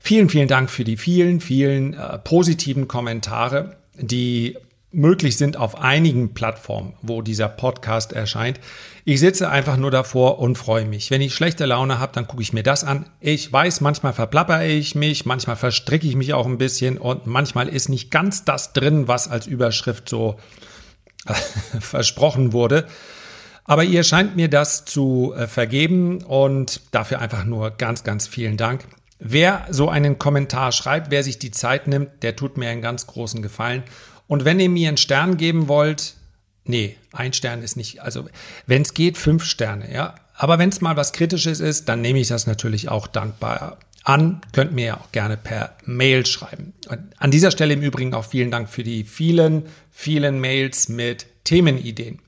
vielen, 0.00 0.28
vielen 0.28 0.48
Dank 0.48 0.70
für 0.70 0.82
die 0.82 0.96
vielen, 0.96 1.40
vielen 1.40 1.94
äh, 1.94 2.18
positiven 2.18 2.88
Kommentare, 2.88 3.76
die 3.94 4.56
möglich 4.96 5.36
sind 5.36 5.58
auf 5.58 5.78
einigen 5.78 6.32
Plattformen, 6.32 6.94
wo 7.02 7.20
dieser 7.20 7.48
Podcast 7.48 8.14
erscheint. 8.14 8.58
Ich 9.04 9.20
sitze 9.20 9.50
einfach 9.50 9.76
nur 9.76 9.90
davor 9.90 10.38
und 10.38 10.56
freue 10.56 10.86
mich. 10.86 11.10
Wenn 11.10 11.20
ich 11.20 11.34
schlechte 11.34 11.66
Laune 11.66 11.98
habe, 11.98 12.12
dann 12.14 12.26
gucke 12.26 12.42
ich 12.42 12.54
mir 12.54 12.62
das 12.62 12.82
an. 12.82 13.10
Ich 13.20 13.52
weiß, 13.52 13.82
manchmal 13.82 14.14
verplapper 14.14 14.64
ich 14.64 14.94
mich, 14.94 15.26
manchmal 15.26 15.56
verstricke 15.56 16.06
ich 16.06 16.16
mich 16.16 16.32
auch 16.32 16.46
ein 16.46 16.56
bisschen 16.56 16.96
und 16.96 17.26
manchmal 17.26 17.68
ist 17.68 17.90
nicht 17.90 18.10
ganz 18.10 18.44
das 18.44 18.72
drin, 18.72 19.06
was 19.06 19.28
als 19.28 19.46
Überschrift 19.46 20.08
so 20.08 20.38
versprochen 21.80 22.54
wurde. 22.54 22.86
Aber 23.64 23.84
ihr 23.84 24.02
scheint 24.02 24.34
mir 24.34 24.48
das 24.48 24.86
zu 24.86 25.34
äh, 25.36 25.46
vergeben 25.46 26.22
und 26.22 26.80
dafür 26.92 27.20
einfach 27.20 27.44
nur 27.44 27.70
ganz, 27.70 28.02
ganz 28.02 28.26
vielen 28.26 28.56
Dank. 28.56 28.84
Wer 29.18 29.66
so 29.70 29.88
einen 29.88 30.18
Kommentar 30.18 30.72
schreibt, 30.72 31.10
wer 31.10 31.22
sich 31.22 31.38
die 31.38 31.50
Zeit 31.50 31.86
nimmt, 31.86 32.22
der 32.22 32.36
tut 32.36 32.56
mir 32.56 32.70
einen 32.70 32.82
ganz 32.82 33.06
großen 33.06 33.42
Gefallen. 33.42 33.82
Und 34.26 34.44
wenn 34.44 34.60
ihr 34.60 34.68
mir 34.68 34.88
einen 34.88 34.96
Stern 34.96 35.36
geben 35.36 35.68
wollt, 35.68 36.14
nee, 36.64 36.96
ein 37.12 37.32
Stern 37.32 37.62
ist 37.62 37.76
nicht, 37.76 38.02
also 38.02 38.26
wenn 38.66 38.82
es 38.82 38.94
geht, 38.94 39.18
fünf 39.18 39.44
Sterne, 39.44 39.92
ja. 39.92 40.14
Aber 40.34 40.58
wenn 40.58 40.68
es 40.68 40.80
mal 40.80 40.96
was 40.96 41.12
Kritisches 41.12 41.60
ist, 41.60 41.88
dann 41.88 42.02
nehme 42.02 42.18
ich 42.18 42.28
das 42.28 42.46
natürlich 42.46 42.90
auch 42.90 43.06
dankbar 43.06 43.78
an. 44.04 44.40
Könnt 44.52 44.72
mir 44.72 44.86
ja 44.86 44.96
auch 44.98 45.12
gerne 45.12 45.36
per 45.36 45.76
Mail 45.84 46.26
schreiben. 46.26 46.74
Und 46.88 47.00
an 47.16 47.30
dieser 47.30 47.50
Stelle 47.50 47.74
im 47.74 47.82
Übrigen 47.82 48.14
auch 48.14 48.24
vielen 48.24 48.50
Dank 48.50 48.68
für 48.68 48.82
die 48.82 49.04
vielen, 49.04 49.64
vielen 49.90 50.40
Mails 50.40 50.88
mit 50.88 51.26
Themenideen. 51.44 52.20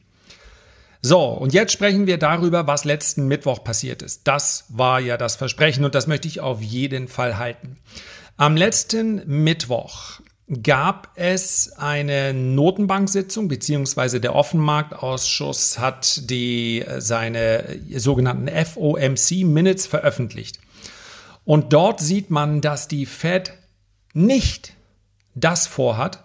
So, 1.01 1.21
und 1.27 1.55
jetzt 1.55 1.73
sprechen 1.73 2.07
wir 2.07 2.19
darüber, 2.19 2.67
was 2.67 2.85
letzten 2.85 3.29
Mittwoch 3.29 3.63
passiert 3.63 4.03
ist. 4.03 4.27
Das 4.27 4.65
war 4.69 5.01
ja 5.01 5.17
das 5.17 5.37
Versprechen 5.37 5.85
und 5.85 5.95
das 5.95 6.07
möchte 6.07 6.27
ich 6.27 6.41
auf 6.41 6.61
jeden 6.61 7.07
Fall 7.09 7.39
halten. 7.39 7.77
Am 8.37 8.57
letzten 8.57 9.23
Mittwoch 9.27 10.21
gab 10.63 11.11
es 11.15 11.73
eine 11.77 12.33
Notenbanksitzung, 12.33 13.49
beziehungsweise 13.49 14.21
der 14.21 14.35
Offenmarktausschuss 14.35 15.79
hat 15.79 16.31
die, 16.31 16.83
äh, 16.83 17.01
seine 17.01 17.81
sogenannten 17.97 18.49
FOMC 18.49 19.45
Minutes 19.45 19.87
veröffentlicht. 19.87 20.59
Und 21.45 21.73
dort 21.73 22.01
sieht 22.01 22.31
man, 22.31 22.61
dass 22.61 22.89
die 22.89 23.07
Fed 23.07 23.53
nicht 24.15 24.75
das 25.35 25.67
vorhat, 25.67 26.25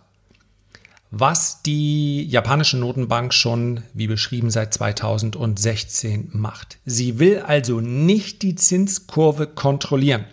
was 1.12 1.62
die 1.62 2.24
japanische 2.24 2.78
Notenbank 2.78 3.34
schon, 3.34 3.84
wie 3.94 4.08
beschrieben, 4.08 4.50
seit 4.50 4.74
2016 4.74 6.30
macht. 6.34 6.80
Sie 6.86 7.20
will 7.20 7.40
also 7.40 7.82
nicht 7.82 8.42
die 8.42 8.56
Zinskurve 8.56 9.48
kontrollieren. 9.48 10.26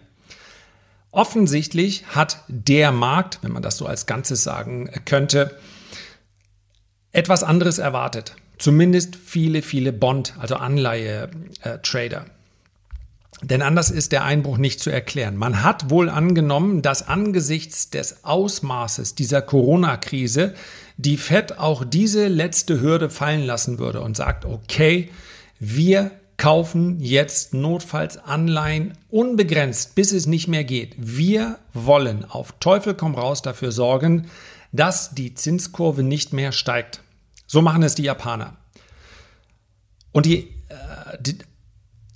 Offensichtlich 1.13 2.07
hat 2.07 2.45
der 2.49 2.93
Markt, 2.93 3.41
wenn 3.43 3.53
man 3.53 3.63
das 3.63 3.77
so 3.77 3.87
als 3.87 4.07
Ganzes 4.07 4.45
sagen 4.45 4.91
könnte, 5.05 5.57
etwas 7.13 7.43
anderes 7.43 7.79
erwartet. 7.79 8.37
Zumindest 8.59 9.17
viele, 9.17 9.63
viele 9.63 9.93
Bond, 9.93 10.35
also 10.39 10.57
Anleihe-Trader. 10.57 12.27
Denn 13.43 13.63
anders 13.63 13.91
ist 13.91 14.13
der 14.13 14.25
Einbruch 14.25 14.59
nicht 14.59 14.81
zu 14.81 14.91
erklären. 14.91 15.37
Man 15.37 15.63
hat 15.63 15.89
wohl 15.89 16.11
angenommen, 16.11 16.83
dass 16.83 17.09
angesichts 17.09 17.89
des 17.89 18.25
Ausmaßes 18.25 19.15
dieser 19.15 19.41
Corona-Krise 19.41 20.55
die 20.99 21.17
Fed 21.17 21.59
auch 21.59 21.85
diese 21.85 22.29
letzte 22.29 22.81
Hürde 22.81 23.09
fallen 23.09 23.43
lassen 23.43 23.79
würde 23.79 24.03
und 24.03 24.17
sagt, 24.17 24.45
okay, 24.45 25.11
wir 25.59 26.11
kaufen 26.41 26.99
jetzt 27.01 27.53
notfalls 27.53 28.17
Anleihen 28.17 28.95
unbegrenzt, 29.11 29.95
bis 29.95 30.11
es 30.11 30.27
nicht 30.27 30.49
mehr 30.49 30.65
geht. 30.65 30.95
Wir 30.97 31.59
wollen 31.75 32.25
auf 32.25 32.55
Teufel 32.61 32.95
komm 32.95 33.15
raus 33.15 33.43
dafür 33.43 33.73
sorgen, 33.73 34.31
dass 34.73 35.15
die 35.15 35.35
Zinskurve 35.35 36.03
nicht 36.03 36.33
mehr 36.33 36.53
steigt. 36.53 37.03
So 37.47 37.61
machen 37.61 37.83
es 37.83 37.95
die 37.95 38.05
Japaner. 38.05 38.57
Und 40.13 40.25
die, 40.25 40.49
äh, 40.71 41.19
die 41.21 41.37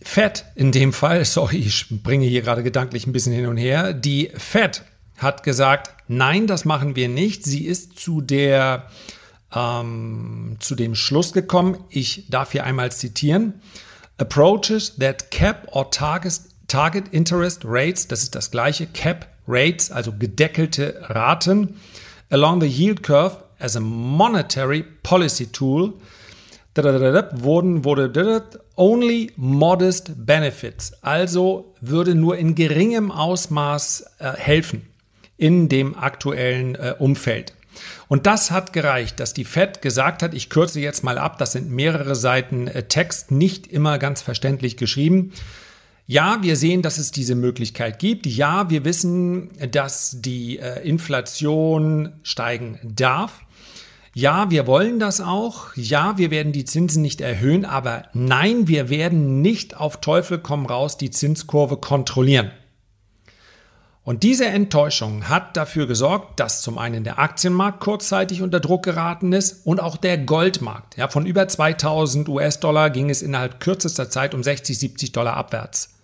Fed 0.01 0.47
in 0.55 0.73
dem 0.73 0.95
Fall, 0.95 1.23
sorry, 1.27 1.59
ich 1.59 1.87
bringe 1.91 2.25
hier 2.25 2.41
gerade 2.41 2.63
gedanklich 2.63 3.07
ein 3.07 3.13
bisschen 3.13 3.35
hin 3.35 3.47
und 3.47 3.59
her, 3.59 3.93
die 3.93 4.31
Fed 4.39 4.85
hat 5.19 5.43
gesagt, 5.43 5.91
nein, 6.09 6.47
das 6.47 6.65
machen 6.65 6.97
wir 6.97 7.11
nicht. 7.11 7.45
Sie 7.45 7.67
ist 7.67 7.99
zu 7.99 8.23
der 8.23 8.89
ähm, 9.55 10.57
zu 10.61 10.75
dem 10.75 10.95
Schluss 10.95 11.35
gekommen, 11.35 11.77
ich 11.91 12.25
darf 12.31 12.53
hier 12.53 12.65
einmal 12.65 12.91
zitieren, 12.91 13.61
Approaches 14.19 14.97
that 14.99 15.31
cap 15.31 15.67
or 15.73 15.91
target, 15.91 16.41
target 16.69 17.05
interest 17.13 17.65
rates, 17.65 18.07
das 18.07 18.23
ist 18.23 18.35
das 18.35 18.51
gleiche, 18.51 18.87
cap 18.87 19.27
rates, 19.47 19.91
also 19.91 20.13
gedeckelte 20.13 21.01
Raten, 21.09 21.81
along 22.31 22.61
the 22.61 22.69
yield 22.69 23.03
curve 23.03 23.43
as 23.59 23.77
a 23.77 23.81
monetary 23.81 24.85
policy 25.03 25.47
tool, 25.47 25.95
wurden, 26.77 27.85
wurde 27.85 28.43
only 28.77 29.33
modest 29.37 30.27
benefits, 30.27 30.93
also 31.03 31.75
würde 31.81 32.15
nur 32.15 32.37
in 32.37 32.55
geringem 32.55 33.11
Ausmaß 33.11 34.05
äh, 34.19 34.33
helfen 34.37 34.83
in 35.37 35.69
dem 35.69 35.97
aktuellen 35.97 36.75
äh, 36.75 36.95
Umfeld. 36.99 37.53
Und 38.15 38.27
das 38.27 38.53
hat 38.53 38.73
gereicht, 38.73 39.19
dass 39.19 39.35
die 39.35 39.45
Fed 39.45 39.83
gesagt 39.83 40.23
hat, 40.23 40.35
ich 40.35 40.49
kürze 40.49 40.79
jetzt 40.79 41.03
mal 41.03 41.19
ab, 41.19 41.37
das 41.37 41.51
sind 41.51 41.69
mehrere 41.69 42.15
Seiten 42.15 42.69
äh, 42.69 42.85
Text, 42.85 43.33
nicht 43.33 43.67
immer 43.67 43.99
ganz 43.99 44.23
verständlich 44.23 44.77
geschrieben. 44.77 45.33
Ja, 46.07 46.39
wir 46.41 46.55
sehen, 46.55 46.81
dass 46.81 46.99
es 46.99 47.11
diese 47.11 47.35
Möglichkeit 47.35 47.99
gibt. 47.99 48.27
Ja, 48.27 48.71
wir 48.71 48.85
wissen, 48.85 49.51
dass 49.73 50.21
die 50.21 50.61
äh, 50.61 50.89
Inflation 50.89 52.13
steigen 52.23 52.79
darf. 52.85 53.41
Ja, 54.15 54.49
wir 54.49 54.69
wollen 54.69 55.01
das 55.01 55.21
auch. 55.21 55.75
Ja, 55.75 56.17
wir 56.17 56.31
werden 56.31 56.53
die 56.53 56.65
Zinsen 56.65 57.03
nicht 57.03 57.21
erhöhen, 57.21 57.65
aber 57.65 58.05
nein, 58.13 58.69
wir 58.69 58.91
werden 58.91 59.43
nicht 59.43 59.77
auf 59.77 60.01
Teufel 60.01 60.39
komm 60.39 60.67
raus 60.67 60.97
die 60.99 61.11
Zinskurve 61.11 61.79
kontrollieren. 61.79 62.53
Und 64.05 64.23
diese 64.23 64.45
Enttäuschung 64.45 65.31
hat 65.31 65.57
dafür 65.57 65.87
gesorgt, 65.87 66.39
dass 66.39 66.61
zum 66.61 66.77
einen 66.77 67.05
der 67.05 67.19
Aktienmarkt 67.19 67.81
kurzzeitig 67.81 68.43
unter 68.43 68.61
Druck 68.61 68.83
geraten 68.83 69.33
ist 69.33 69.67
und 69.67 69.81
auch 69.81 69.97
der 69.97 70.19
Goldmarkt. 70.19 70.99
Ja, 70.99 71.09
von 71.09 71.25
über 71.25 71.49
2000 71.49 72.29
US-Dollar 72.29 72.91
ging 72.91 73.09
es 73.09 73.23
innerhalb 73.23 73.61
kürzester 73.61 74.11
Zeit 74.11 74.35
um 74.35 74.43
60, 74.43 74.79
70 74.79 75.13
Dollar 75.13 75.35
abwärts. 75.39 75.95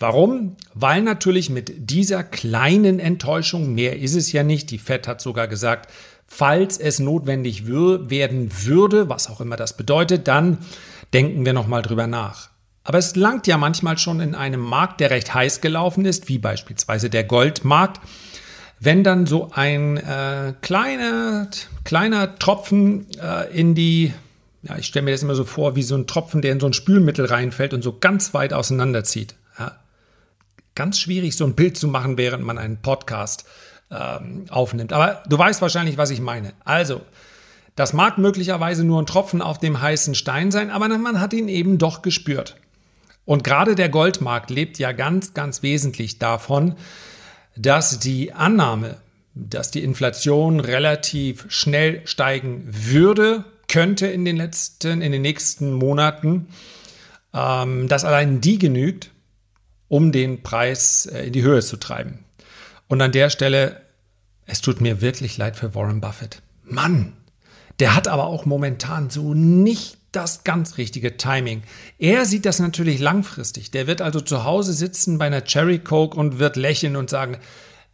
Warum? 0.00 0.56
Weil 0.74 1.02
natürlich 1.02 1.48
mit 1.48 1.90
dieser 1.90 2.24
kleinen 2.24 2.98
Enttäuschung, 2.98 3.74
mehr 3.74 3.96
ist 3.98 4.16
es 4.16 4.32
ja 4.32 4.42
nicht, 4.42 4.72
die 4.72 4.78
Fed 4.78 5.06
hat 5.06 5.20
sogar 5.20 5.46
gesagt, 5.46 5.90
falls 6.26 6.78
es 6.78 6.98
notwendig 6.98 7.68
werden 7.68 8.50
würde, 8.64 9.08
was 9.08 9.30
auch 9.30 9.40
immer 9.40 9.56
das 9.56 9.76
bedeutet, 9.76 10.26
dann 10.26 10.58
denken 11.14 11.46
wir 11.46 11.52
nochmal 11.52 11.82
drüber 11.82 12.08
nach. 12.08 12.50
Aber 12.86 12.98
es 12.98 13.16
langt 13.16 13.48
ja 13.48 13.58
manchmal 13.58 13.98
schon 13.98 14.20
in 14.20 14.36
einem 14.36 14.60
Markt, 14.60 15.00
der 15.00 15.10
recht 15.10 15.34
heiß 15.34 15.60
gelaufen 15.60 16.04
ist, 16.04 16.28
wie 16.28 16.38
beispielsweise 16.38 17.10
der 17.10 17.24
Goldmarkt, 17.24 18.00
wenn 18.78 19.02
dann 19.02 19.26
so 19.26 19.50
ein 19.52 19.96
äh, 19.96 20.54
kleiner, 20.60 21.48
kleiner 21.82 22.38
Tropfen 22.38 23.06
äh, 23.20 23.52
in 23.52 23.74
die 23.74 24.14
Ja, 24.62 24.78
ich 24.78 24.86
stelle 24.86 25.04
mir 25.04 25.10
das 25.10 25.24
immer 25.24 25.34
so 25.34 25.42
vor, 25.42 25.74
wie 25.74 25.82
so 25.82 25.96
ein 25.96 26.06
Tropfen, 26.06 26.42
der 26.42 26.52
in 26.52 26.60
so 26.60 26.66
ein 26.66 26.74
Spülmittel 26.74 27.26
reinfällt 27.26 27.74
und 27.74 27.82
so 27.82 27.98
ganz 27.98 28.34
weit 28.34 28.52
auseinanderzieht. 28.52 29.34
Ja, 29.58 29.72
ganz 30.76 31.00
schwierig, 31.00 31.36
so 31.36 31.44
ein 31.44 31.54
Bild 31.54 31.76
zu 31.76 31.88
machen, 31.88 32.16
während 32.16 32.44
man 32.44 32.56
einen 32.56 32.76
Podcast 32.82 33.46
ähm, 33.90 34.44
aufnimmt. 34.48 34.92
Aber 34.92 35.24
du 35.28 35.36
weißt 35.36 35.60
wahrscheinlich, 35.60 35.98
was 35.98 36.10
ich 36.10 36.20
meine. 36.20 36.52
Also, 36.64 37.00
das 37.74 37.92
mag 37.92 38.16
möglicherweise 38.16 38.84
nur 38.84 39.02
ein 39.02 39.06
Tropfen 39.06 39.42
auf 39.42 39.58
dem 39.58 39.80
heißen 39.80 40.14
Stein 40.14 40.52
sein, 40.52 40.70
aber 40.70 40.86
man 40.86 41.20
hat 41.20 41.32
ihn 41.32 41.48
eben 41.48 41.78
doch 41.78 42.02
gespürt. 42.02 42.54
Und 43.26 43.44
gerade 43.44 43.74
der 43.74 43.90
Goldmarkt 43.90 44.50
lebt 44.50 44.78
ja 44.78 44.92
ganz, 44.92 45.34
ganz 45.34 45.62
wesentlich 45.62 46.18
davon, 46.18 46.76
dass 47.56 47.98
die 47.98 48.32
Annahme, 48.32 48.96
dass 49.34 49.70
die 49.70 49.82
Inflation 49.82 50.60
relativ 50.60 51.44
schnell 51.48 52.06
steigen 52.06 52.64
würde, 52.66 53.44
könnte 53.68 54.06
in 54.06 54.24
den 54.24 54.36
letzten, 54.36 55.02
in 55.02 55.12
den 55.12 55.22
nächsten 55.22 55.72
Monaten, 55.72 56.48
ähm, 57.34 57.88
dass 57.88 58.04
allein 58.04 58.40
die 58.40 58.58
genügt, 58.58 59.10
um 59.88 60.12
den 60.12 60.42
Preis 60.42 61.06
äh, 61.06 61.26
in 61.26 61.32
die 61.32 61.42
Höhe 61.42 61.60
zu 61.60 61.76
treiben. 61.76 62.24
Und 62.88 63.02
an 63.02 63.12
der 63.12 63.28
Stelle, 63.30 63.82
es 64.46 64.60
tut 64.60 64.80
mir 64.80 65.00
wirklich 65.00 65.36
leid 65.36 65.56
für 65.56 65.74
Warren 65.74 66.00
Buffett. 66.00 66.40
Mann, 66.62 67.14
der 67.80 67.96
hat 67.96 68.06
aber 68.06 68.26
auch 68.26 68.44
momentan 68.44 69.10
so 69.10 69.34
nicht 69.34 69.98
das 70.16 70.44
ganz 70.44 70.78
richtige 70.78 71.16
Timing. 71.16 71.62
Er 71.98 72.24
sieht 72.24 72.46
das 72.46 72.58
natürlich 72.58 72.98
langfristig. 72.98 73.70
Der 73.70 73.86
wird 73.86 74.00
also 74.00 74.20
zu 74.20 74.44
Hause 74.44 74.72
sitzen 74.72 75.18
bei 75.18 75.26
einer 75.26 75.44
Cherry 75.44 75.78
Coke 75.78 76.16
und 76.16 76.38
wird 76.38 76.56
lächeln 76.56 76.96
und 76.96 77.10
sagen, 77.10 77.36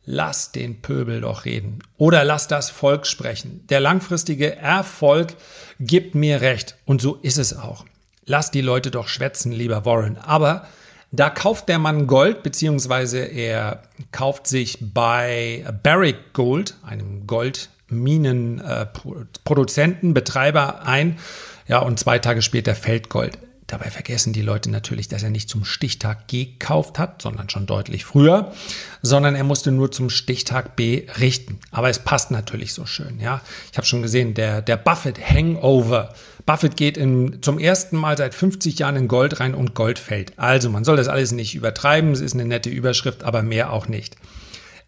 lass 0.05 0.53
den 0.53 0.81
Pöbel 0.81 1.21
doch 1.21 1.45
reden 1.45 1.81
oder 1.97 2.25
lass 2.25 2.49
das 2.49 2.71
Volk 2.71 3.07
sprechen. 3.07 3.67
Der 3.69 3.81
langfristige 3.81 4.57
Erfolg 4.57 5.35
gibt 5.81 6.15
mir 6.15 6.41
recht 6.41 6.77
und 6.85 7.03
so 7.03 7.17
ist 7.17 7.39
es 7.39 7.57
auch. 7.57 7.85
Lass 8.25 8.53
die 8.53 8.61
Leute 8.61 8.93
doch 8.93 9.09
schwätzen, 9.09 9.53
lieber 9.53 9.85
Warren. 9.85 10.17
Aber 10.17 10.67
da 11.11 11.29
kauft 11.29 11.69
der 11.69 11.79
Mann 11.79 12.07
Gold, 12.07 12.43
beziehungsweise 12.43 13.19
er 13.19 13.83
kauft 14.13 14.47
sich 14.47 14.79
bei 14.81 15.67
Barrick 15.83 16.33
Gold, 16.33 16.77
einem 16.83 17.27
Gold 17.27 17.69
Minenproduzenten, 17.89 20.15
Betreiber 20.15 20.87
ein. 20.87 21.19
Ja, 21.67 21.79
und 21.79 21.99
zwei 21.99 22.19
Tage 22.19 22.43
später 22.43 22.75
fällt 22.75 23.09
Gold. 23.09 23.39
Dabei 23.73 23.89
vergessen 23.89 24.35
die 24.35 24.43
Leute 24.43 24.71
natürlich, 24.71 25.09
dass 25.09 25.23
er 25.23 25.31
nicht 25.31 25.49
zum 25.49 25.65
Stichtag 25.65 26.29
gekauft 26.29 26.99
hat, 26.99 27.23
sondern 27.23 27.49
schon 27.49 27.65
deutlich 27.65 28.05
früher, 28.05 28.53
sondern 29.01 29.35
er 29.35 29.45
musste 29.45 29.73
nur 29.73 29.91
zum 29.91 30.11
Stichtag 30.11 30.77
B 30.77 31.07
richten. 31.19 31.59
Aber 31.71 31.89
es 31.89 32.01
passt 32.01 32.31
natürlich 32.31 32.75
so 32.75 32.85
schön, 32.85 33.19
ja. 33.19 33.41
Ich 33.71 33.79
habe 33.79 33.87
schon 33.87 34.03
gesehen, 34.03 34.35
der, 34.35 34.61
der 34.61 34.77
Buffett 34.77 35.19
Hangover. 35.19 36.13
Buffett 36.45 36.77
geht 36.77 36.99
in, 36.99 37.41
zum 37.41 37.59
ersten 37.59 37.97
Mal 37.97 38.19
seit 38.19 38.35
50 38.35 38.79
Jahren 38.79 38.97
in 38.97 39.09
Gold 39.09 39.41
rein 39.41 39.55
und 39.55 39.75
Gold 39.75 39.99
fällt. 39.99 40.39
Also 40.39 40.69
man 40.69 40.85
soll 40.85 40.99
das 40.99 41.09
alles 41.09 41.33
nicht 41.33 41.55
übertreiben. 41.55 42.13
Es 42.13 42.21
ist 42.21 42.35
eine 42.35 42.45
nette 42.45 42.69
Überschrift, 42.69 43.23
aber 43.23 43.43
mehr 43.43 43.73
auch 43.73 43.89
nicht. 43.89 44.17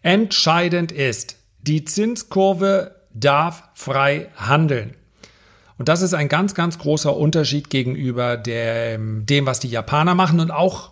Entscheidend 0.03 0.91
ist, 0.91 1.37
die 1.61 1.85
Zinskurve 1.85 2.93
darf 3.15 3.63
frei 3.73 4.27
handeln. 4.35 4.93
Und 5.77 5.89
das 5.89 6.01
ist 6.01 6.13
ein 6.13 6.29
ganz, 6.29 6.55
ganz 6.55 6.79
großer 6.79 7.15
Unterschied 7.15 7.69
gegenüber 7.69 8.37
dem, 8.37 9.25
dem, 9.25 9.45
was 9.45 9.59
die 9.59 9.69
Japaner 9.69 10.15
machen. 10.15 10.39
Und 10.39 10.51
auch 10.51 10.91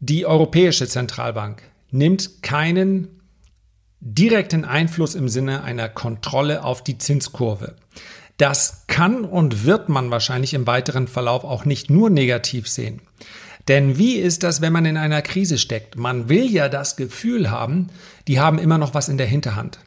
die 0.00 0.26
Europäische 0.26 0.88
Zentralbank 0.88 1.62
nimmt 1.90 2.42
keinen 2.42 3.20
direkten 4.00 4.64
Einfluss 4.64 5.14
im 5.14 5.28
Sinne 5.28 5.62
einer 5.62 5.88
Kontrolle 5.88 6.64
auf 6.64 6.82
die 6.82 6.98
Zinskurve. 6.98 7.76
Das 8.36 8.84
kann 8.88 9.24
und 9.24 9.64
wird 9.64 9.88
man 9.88 10.10
wahrscheinlich 10.10 10.54
im 10.54 10.66
weiteren 10.66 11.06
Verlauf 11.06 11.44
auch 11.44 11.64
nicht 11.64 11.88
nur 11.88 12.10
negativ 12.10 12.68
sehen. 12.68 13.00
Denn 13.68 13.96
wie 13.96 14.16
ist 14.16 14.42
das, 14.42 14.60
wenn 14.60 14.72
man 14.72 14.84
in 14.84 14.96
einer 14.96 15.22
Krise 15.22 15.56
steckt? 15.56 15.96
Man 15.96 16.28
will 16.28 16.50
ja 16.50 16.68
das 16.68 16.96
Gefühl 16.96 17.50
haben, 17.50 17.88
die 18.28 18.40
haben 18.40 18.58
immer 18.58 18.76
noch 18.76 18.92
was 18.92 19.08
in 19.08 19.16
der 19.16 19.26
Hinterhand. 19.26 19.78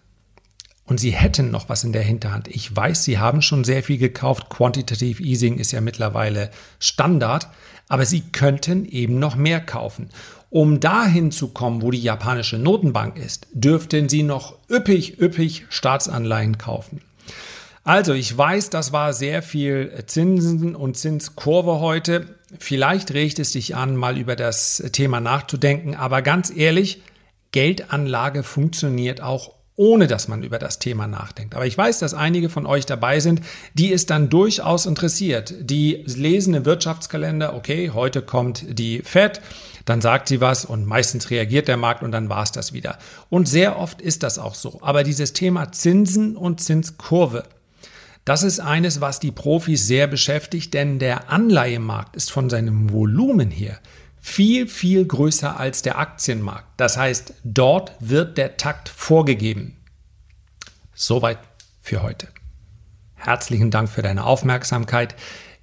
Und 0.88 1.00
sie 1.00 1.12
hätten 1.12 1.52
noch 1.52 1.70
was 1.70 1.84
in 1.84 1.92
der 1.92 2.02
Hinterhand. 2.02 2.48
Ich 2.48 2.74
weiß, 2.74 3.04
sie 3.04 3.20
haben 3.20 3.42
schon 3.42 3.66
sehr 3.66 3.84
viel 3.84 3.98
gekauft. 3.98 4.50
Quantitative 4.50 5.22
Easing 5.22 5.58
ist 5.58 5.74
ja 5.74 5.82
mittlerweile 5.82 6.50
Standard. 6.80 7.50
Aber 7.90 8.06
sie 8.06 8.22
könnten 8.22 8.86
eben 8.86 9.20
noch 9.20 9.36
mehr 9.36 9.60
kaufen. 9.60 10.10
Um 10.50 10.80
dahin 10.80 11.32
zu 11.32 11.50
kommen, 11.50 11.82
wo 11.82 11.92
die 11.92 12.02
japanische 12.02 12.58
Notenbank 12.58 13.18
ist, 13.18 13.48
dürften 13.52 14.08
sie 14.08 14.24
noch 14.24 14.58
üppig, 14.70 15.22
üppig 15.22 15.66
Staatsanleihen 15.70 16.58
kaufen. 16.58 17.02
Also, 17.84 18.14
ich 18.14 18.38
weiß, 18.38 18.70
das 18.70 18.92
war 18.92 19.14
sehr 19.14 19.42
viel 19.42 20.04
Zinsen 20.08 20.76
und 20.76 20.98
Zinskurve 20.98 21.80
heute. 21.80 22.36
Vielleicht 22.60 23.14
regt 23.14 23.40
es 23.40 23.52
dich 23.52 23.76
an, 23.76 23.96
mal 23.96 24.18
über 24.18 24.36
das 24.36 24.84
Thema 24.94 25.20
nachzudenken. 25.20 25.96
Aber 25.96 26.22
ganz 26.22 26.52
ehrlich, 26.54 27.02
Geldanlage 27.52 28.44
funktioniert 28.44 29.22
auch 29.22 29.57
ohne 29.78 30.08
dass 30.08 30.28
man 30.28 30.44
über 30.44 30.58
das 30.58 30.80
Thema 30.80 31.08
nachdenkt. 31.08 31.56
Aber 31.56 31.66
ich 31.68 31.78
weiß, 31.78 32.00
dass 32.00 32.16
einige 32.16 32.50
von 32.50 32.66
euch 32.66 32.86
dabei 32.88 33.20
sind, 33.20 33.42
die 33.76 33.94
es 33.94 34.08
dann 34.08 34.28
durchaus 34.28 34.88
interessiert. 34.88 35.54
Die 35.62 36.04
lesen 36.08 36.56
im 36.56 36.66
Wirtschaftskalender, 36.66 37.56
okay, 37.56 37.92
heute 37.94 38.24
kommt 38.24 38.66
die 38.68 39.04
Fed, 39.04 39.40
dann 39.86 40.02
sagt 40.02 40.28
sie 40.28 40.42
was 40.42 40.66
und 40.66 40.86
meistens 40.88 41.30
reagiert 41.30 41.68
der 41.68 41.78
Markt 41.78 42.02
und 42.02 42.12
dann 42.12 42.28
war 42.28 42.42
es 42.42 42.52
das 42.52 42.74
wieder. 42.74 42.98
Und 43.30 43.48
sehr 43.48 43.78
oft 43.78 44.02
ist 44.02 44.24
das 44.24 44.40
auch 44.40 44.56
so. 44.56 44.80
Aber 44.82 45.04
dieses 45.04 45.34
Thema 45.34 45.72
Zinsen 45.72 46.36
und 46.36 46.60
Zinskurve, 46.60 47.44
das 48.26 48.42
ist 48.42 48.60
eines, 48.60 49.00
was 49.00 49.20
die 49.20 49.32
Profis 49.32 49.86
sehr 49.86 50.08
beschäftigt, 50.08 50.74
denn 50.74 50.98
der 50.98 51.30
Anleihemarkt 51.30 52.16
ist 52.16 52.32
von 52.32 52.50
seinem 52.50 52.92
Volumen 52.92 53.52
her 53.52 53.80
viel, 54.28 54.68
viel 54.68 55.06
größer 55.06 55.58
als 55.58 55.82
der 55.82 55.98
Aktienmarkt. 55.98 56.68
Das 56.76 56.98
heißt, 56.98 57.34
dort 57.44 57.94
wird 58.00 58.38
der 58.38 58.58
Takt 58.58 58.90
vorgegeben. 58.90 59.78
Soweit 60.94 61.40
für 61.82 62.04
heute. 62.04 62.28
Herzlichen 63.16 63.72
Dank 63.72 63.90
für 63.90 64.02
deine 64.02 64.26
Aufmerksamkeit. 64.26 65.16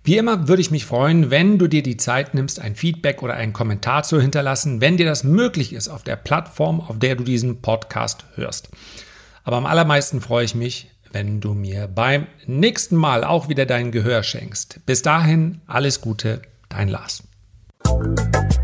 Wie 0.03 0.17
immer 0.17 0.49
würde 0.49 0.63
ich 0.63 0.71
mich 0.71 0.87
freuen, 0.87 1.31
wenn 1.31 1.59
du 1.59 1.69
dir 1.69 1.83
die 1.83 1.99
Zeit 1.99 2.35
nimmst, 2.35 2.59
ein 2.59 2.75
Feedback 2.75 3.23
oder 3.23 3.35
einen 3.35 3.53
Kommentar 3.53 4.03
zu 4.03 4.21
hinterlassen, 4.21 4.81
wenn 4.81 4.97
dir 4.97 5.07
das 5.07 5.25
möglich 5.25 5.73
ist 5.75 5.89
auf 5.89 6.03
der 6.03 6.17
Plattform, 6.17 6.81
auf 6.81 6.99
der 6.99 7.17
du 7.17 7.23
diesen 7.23 7.61
Podcast 7.61 8.25
hörst. 8.35 8.71
Aber 9.45 9.59
am 9.59 9.67
allermeisten 9.67 10.23
freue 10.23 10.47
ich 10.47 10.55
mich, 10.55 10.91
wenn 11.13 11.41
du 11.41 11.53
mir 11.53 11.87
beim 11.87 12.27
nächsten 12.47 12.97
Mal 12.97 13.25
auch 13.25 13.49
wieder 13.49 13.67
dein 13.67 13.93
Gehör 13.93 14.23
schenkst. 14.23 14.81
Bis 14.87 15.03
dahin, 15.03 15.61
alles 15.67 16.01
Gute, 16.01 16.41
dein 16.71 16.89
Lars. 16.89 17.23
Thank 17.87 18.55
you. 18.59 18.64